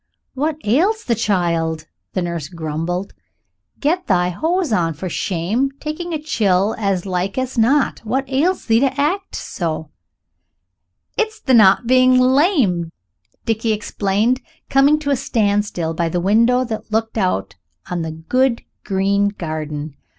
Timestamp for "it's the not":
11.19-11.85